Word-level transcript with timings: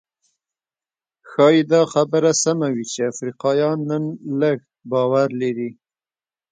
ښايي 1.29 1.61
دا 1.71 1.81
خبره 1.93 2.31
سمه 2.43 2.67
وي 2.73 2.85
چې 2.91 2.99
افریقایان 3.11 3.77
نن 3.89 4.03
لږ 4.41 4.57
باور 4.91 5.29
لري. 5.41 5.69